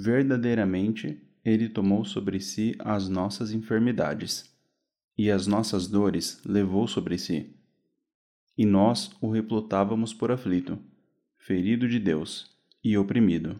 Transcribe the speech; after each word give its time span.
Verdadeiramente, 0.00 1.20
ele 1.44 1.68
tomou 1.68 2.04
sobre 2.04 2.38
si 2.38 2.72
as 2.78 3.08
nossas 3.08 3.50
enfermidades, 3.50 4.48
e 5.16 5.28
as 5.28 5.48
nossas 5.48 5.88
dores 5.88 6.40
levou 6.46 6.86
sobre 6.86 7.18
si. 7.18 7.52
E 8.56 8.64
nós 8.64 9.10
o 9.20 9.28
replotávamos 9.28 10.14
por 10.14 10.30
aflito, 10.30 10.78
ferido 11.36 11.88
de 11.88 11.98
Deus 11.98 12.56
e 12.82 12.96
oprimido. 12.96 13.58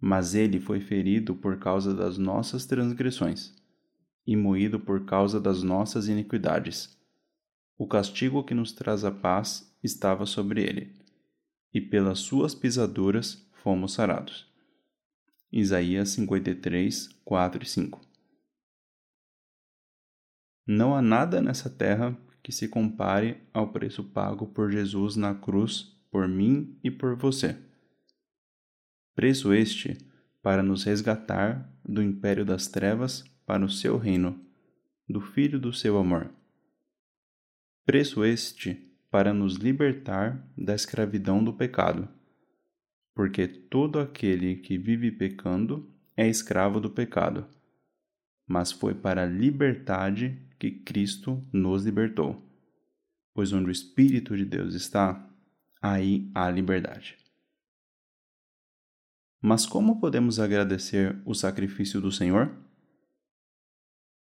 Mas 0.00 0.34
ele 0.34 0.58
foi 0.58 0.80
ferido 0.80 1.34
por 1.34 1.58
causa 1.58 1.94
das 1.94 2.16
nossas 2.16 2.64
transgressões, 2.64 3.54
e 4.26 4.34
moído 4.34 4.80
por 4.80 5.04
causa 5.04 5.38
das 5.38 5.62
nossas 5.62 6.08
iniquidades. 6.08 6.98
O 7.76 7.86
castigo 7.86 8.42
que 8.42 8.54
nos 8.54 8.72
traz 8.72 9.04
a 9.04 9.10
paz 9.10 9.70
estava 9.84 10.24
sobre 10.24 10.62
ele, 10.62 10.94
e 11.74 11.78
pelas 11.78 12.20
suas 12.20 12.54
pisaduras 12.54 13.46
fomos 13.52 13.92
sarados. 13.92 14.45
Isaías 15.52 16.10
53, 16.10 17.08
4 17.24 17.62
e 17.62 17.66
5 17.66 18.00
Não 20.66 20.92
há 20.92 21.00
nada 21.00 21.40
nessa 21.40 21.70
terra 21.70 22.18
que 22.42 22.50
se 22.50 22.66
compare 22.66 23.40
ao 23.54 23.72
preço 23.72 24.02
pago 24.02 24.48
por 24.48 24.72
Jesus 24.72 25.14
na 25.14 25.36
cruz 25.36 25.96
por 26.10 26.26
mim 26.26 26.76
e 26.82 26.90
por 26.90 27.14
você. 27.14 27.56
Preço 29.14 29.54
este 29.54 29.96
para 30.42 30.64
nos 30.64 30.82
resgatar 30.82 31.72
do 31.84 32.02
império 32.02 32.44
das 32.44 32.66
trevas 32.66 33.24
para 33.46 33.64
o 33.64 33.70
seu 33.70 33.96
reino, 33.98 34.44
do 35.08 35.20
Filho 35.20 35.60
do 35.60 35.72
seu 35.72 35.96
amor. 35.96 36.28
Preço 37.84 38.24
este 38.24 38.74
para 39.12 39.32
nos 39.32 39.54
libertar 39.54 40.44
da 40.58 40.74
escravidão 40.74 41.42
do 41.42 41.52
pecado 41.52 42.15
porque 43.16 43.48
todo 43.48 43.98
aquele 43.98 44.56
que 44.56 44.76
vive 44.76 45.10
pecando 45.10 45.90
é 46.14 46.28
escravo 46.28 46.78
do 46.78 46.90
pecado. 46.90 47.48
Mas 48.46 48.70
foi 48.70 48.94
para 48.94 49.22
a 49.22 49.26
liberdade 49.26 50.38
que 50.58 50.70
Cristo 50.70 51.42
nos 51.50 51.86
libertou. 51.86 52.46
Pois 53.32 53.54
onde 53.54 53.70
o 53.70 53.72
Espírito 53.72 54.36
de 54.36 54.44
Deus 54.44 54.74
está, 54.74 55.26
aí 55.80 56.30
há 56.34 56.50
liberdade. 56.50 57.16
Mas 59.40 59.64
como 59.64 59.98
podemos 59.98 60.38
agradecer 60.38 61.18
o 61.24 61.34
sacrifício 61.34 62.02
do 62.02 62.12
Senhor? 62.12 62.54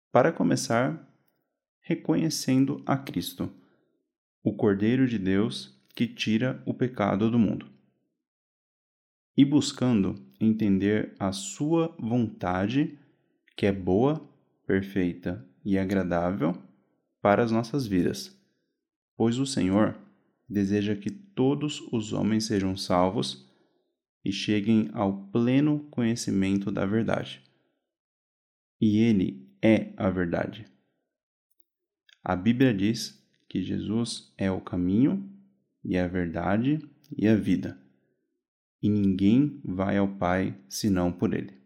Para 0.09 0.31
começar, 0.31 1.05
reconhecendo 1.81 2.81
a 2.85 2.95
Cristo, 2.95 3.51
o 4.41 4.55
Cordeiro 4.55 5.05
de 5.05 5.19
Deus 5.19 5.77
que 5.93 6.07
tira 6.07 6.63
o 6.65 6.73
pecado 6.73 7.29
do 7.29 7.37
mundo 7.37 7.74
e 9.37 9.43
buscando 9.43 10.15
entender 10.39 11.13
a 11.19 11.31
Sua 11.31 11.93
vontade, 11.99 12.97
que 13.55 13.65
é 13.65 13.71
boa, 13.71 14.27
perfeita 14.65 15.45
e 15.63 15.77
agradável 15.77 16.53
para 17.21 17.43
as 17.43 17.51
nossas 17.51 17.85
vidas. 17.85 18.37
Pois 19.17 19.37
o 19.37 19.45
Senhor 19.45 19.97
deseja 20.47 20.95
que 20.95 21.09
todos 21.09 21.81
os 21.91 22.13
homens 22.13 22.45
sejam 22.45 22.77
salvos 22.77 23.49
e 24.23 24.31
cheguem 24.31 24.89
ao 24.93 25.27
pleno 25.27 25.79
conhecimento 25.91 26.71
da 26.71 26.85
verdade. 26.85 27.41
E 28.79 28.99
Ele 28.99 29.49
é 29.61 29.93
a 29.97 30.09
verdade. 30.09 30.65
A 32.23 32.35
Bíblia 32.35 32.73
diz 32.73 33.23
que 33.47 33.61
Jesus 33.61 34.33
é 34.37 34.49
o 34.49 34.61
caminho 34.61 35.29
e 35.83 35.97
a 35.97 36.07
verdade 36.07 36.79
e 37.15 37.27
a 37.27 37.35
vida 37.35 37.84
e 38.85 38.89
ninguém 38.89 39.59
vai 39.65 39.97
ao 39.97 40.07
Pai 40.07 40.55
senão 40.69 41.11
por 41.11 41.33
Ele. 41.33 41.59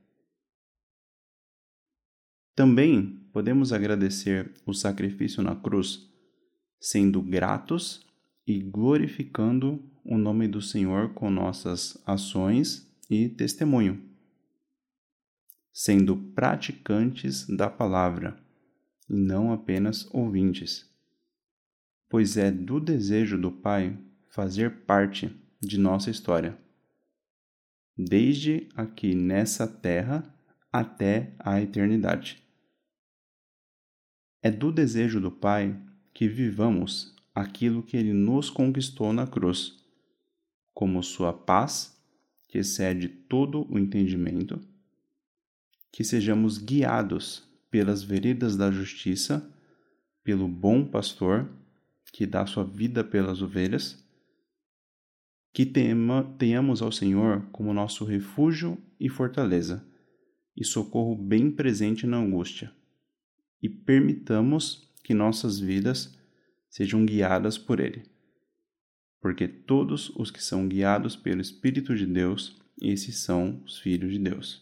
Também 2.56 3.28
podemos 3.34 3.74
agradecer 3.74 4.54
o 4.66 4.74
sacrifício 4.74 5.44
na 5.44 5.54
cruz, 5.54 6.10
sendo 6.80 7.22
gratos 7.22 8.08
e 8.48 8.62
glorificando 8.62 9.84
o 10.06 10.18
nome 10.18 10.48
do 10.48 10.62
Senhor 10.62 11.14
com 11.14 11.30
nossas 11.30 12.02
ações 12.06 12.90
e 13.10 13.28
testemunho, 13.28 14.02
sendo 15.74 16.16
praticantes 16.16 17.46
da 17.48 17.70
palavra 17.70 18.42
e 19.10 19.14
não 19.14 19.52
apenas 19.52 20.08
ouvintes, 20.14 20.90
pois 22.08 22.38
é 22.38 22.50
do 22.50 22.80
desejo 22.80 23.38
do 23.38 23.52
Pai 23.52 24.00
fazer 24.30 24.86
parte 24.86 25.30
de 25.60 25.78
nossa 25.78 26.10
história 26.10 26.58
desde 28.02 28.70
aqui 28.76 29.14
nessa 29.14 29.68
terra 29.68 30.24
até 30.72 31.34
a 31.38 31.62
eternidade. 31.62 32.42
É 34.42 34.50
do 34.50 34.72
desejo 34.72 35.20
do 35.20 35.30
Pai 35.30 35.78
que 36.14 36.26
vivamos 36.26 37.14
aquilo 37.36 37.84
que 37.84 37.98
Ele 37.98 38.14
nos 38.14 38.50
conquistou 38.50 39.12
na 39.12 39.28
cruz, 39.28 39.84
como 40.74 41.04
Sua 41.04 41.34
paz, 41.34 42.02
que 42.48 42.60
excede 42.60 43.10
todo 43.10 43.68
o 43.70 43.78
entendimento, 43.78 44.62
que 45.92 46.06
sejamos 46.06 46.58
guiados 46.58 47.44
pelas 47.70 48.02
veredas 48.02 48.56
da 48.56 48.72
justiça, 48.72 49.54
pelo 50.24 50.48
bom 50.48 50.86
pastor, 50.86 51.50
que 52.14 52.26
dá 52.26 52.46
sua 52.46 52.64
vida 52.64 53.04
pelas 53.04 53.42
ovelhas 53.42 54.02
que 55.60 55.66
tema, 55.66 56.24
tenhamos 56.38 56.82
ao 56.82 56.90
Senhor 56.90 57.46
como 57.52 57.74
nosso 57.74 58.06
refúgio 58.06 58.78
e 58.98 59.10
fortaleza, 59.10 59.86
e 60.56 60.64
socorro 60.64 61.18
bem 61.18 61.52
presente 61.52 62.08
na 62.08 62.16
angústia, 62.16 62.74
e 63.62 63.68
permitamos 63.68 64.90
que 65.04 65.14
nossas 65.14 65.60
vidas 65.60 66.18
sejam 66.70 67.06
guiadas 67.06 67.58
por 67.58 67.82
Ele. 67.82 68.04
Porque 69.20 69.50
todos 69.50 70.10
os 70.12 70.32
que 70.32 70.42
são 70.42 70.66
guiados 70.66 71.18
pelo 71.18 71.42
Espírito 71.42 71.94
de 71.94 72.06
Deus, 72.06 72.58
esses 72.82 73.18
são 73.18 73.62
os 73.66 73.78
filhos 73.80 74.14
de 74.14 74.20
Deus. 74.20 74.62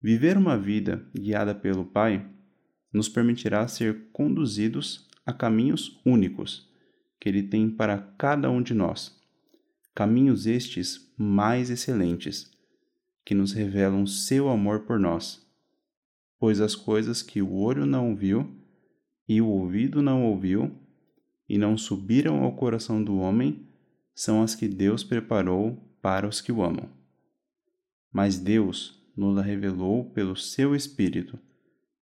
Viver 0.00 0.38
uma 0.38 0.56
vida 0.56 1.06
guiada 1.14 1.54
pelo 1.54 1.84
Pai 1.84 2.26
nos 2.90 3.06
permitirá 3.06 3.68
ser 3.68 4.08
conduzidos 4.12 5.06
a 5.26 5.32
caminhos 5.34 6.00
únicos 6.06 6.67
que 7.20 7.28
Ele 7.28 7.42
tem 7.42 7.70
para 7.70 7.98
cada 7.98 8.50
um 8.50 8.62
de 8.62 8.74
nós. 8.74 9.16
Caminhos 9.94 10.46
estes 10.46 11.12
mais 11.16 11.70
excelentes, 11.70 12.50
que 13.24 13.34
nos 13.34 13.52
revelam 13.52 14.06
seu 14.06 14.48
amor 14.48 14.80
por 14.80 14.98
nós. 14.98 15.46
Pois 16.38 16.60
as 16.60 16.74
coisas 16.74 17.22
que 17.22 17.42
o 17.42 17.52
olho 17.52 17.84
não 17.84 18.14
viu, 18.14 18.56
e 19.28 19.40
o 19.40 19.48
ouvido 19.48 20.00
não 20.00 20.24
ouviu, 20.24 20.74
e 21.48 21.58
não 21.58 21.76
subiram 21.76 22.42
ao 22.42 22.54
coração 22.54 23.02
do 23.02 23.18
homem, 23.18 23.66
são 24.14 24.42
as 24.42 24.54
que 24.54 24.68
Deus 24.68 25.02
preparou 25.02 25.76
para 26.00 26.28
os 26.28 26.40
que 26.40 26.52
o 26.52 26.62
amam. 26.62 26.88
Mas 28.12 28.38
Deus 28.38 28.98
nos 29.16 29.44
revelou 29.44 30.10
pelo 30.10 30.36
seu 30.36 30.74
Espírito, 30.74 31.38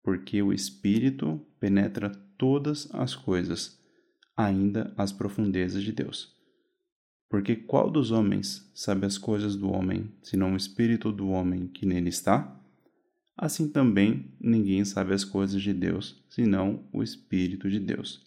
porque 0.02 0.40
o 0.42 0.52
Espírito 0.52 1.44
penetra 1.58 2.10
todas 2.38 2.88
as 2.94 3.14
coisas 3.14 3.81
ainda 4.36 4.92
as 4.96 5.12
profundezas 5.12 5.82
de 5.82 5.92
Deus. 5.92 6.34
Porque 7.28 7.56
qual 7.56 7.90
dos 7.90 8.10
homens 8.10 8.70
sabe 8.74 9.06
as 9.06 9.16
coisas 9.16 9.56
do 9.56 9.70
homem, 9.70 10.10
senão 10.22 10.52
o 10.52 10.56
espírito 10.56 11.10
do 11.10 11.28
homem 11.28 11.66
que 11.66 11.86
nele 11.86 12.10
está? 12.10 12.60
Assim 13.36 13.68
também 13.68 14.30
ninguém 14.38 14.84
sabe 14.84 15.14
as 15.14 15.24
coisas 15.24 15.62
de 15.62 15.72
Deus, 15.72 16.22
senão 16.28 16.84
o 16.92 17.02
espírito 17.02 17.70
de 17.70 17.80
Deus. 17.80 18.22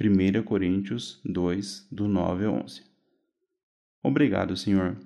1 0.00 0.42
Coríntios 0.44 1.20
2, 1.24 1.88
do 1.90 2.06
9 2.06 2.44
ao 2.44 2.54
11. 2.54 2.82
Obrigado, 4.02 4.56
Senhor, 4.56 4.96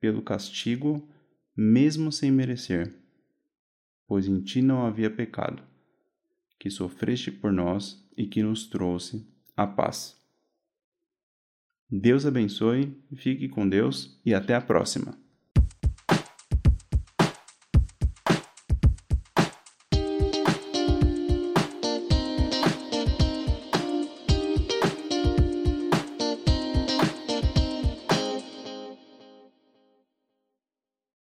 pelo 0.00 0.22
castigo, 0.22 1.06
mesmo 1.54 2.10
sem 2.10 2.30
merecer, 2.30 2.94
pois 4.06 4.26
em 4.26 4.40
ti 4.40 4.62
não 4.62 4.86
havia 4.86 5.10
pecado, 5.10 5.62
que 6.58 6.70
sofreste 6.70 7.30
por 7.30 7.52
nós 7.52 8.04
e 8.16 8.26
que 8.26 8.42
nos 8.42 8.66
trouxe 8.66 9.26
a 9.56 9.66
paz. 9.66 10.16
Deus 11.90 12.26
abençoe, 12.26 12.96
fique 13.14 13.48
com 13.48 13.68
Deus 13.68 14.20
e 14.24 14.34
até 14.34 14.54
a 14.54 14.60
próxima. 14.60 15.25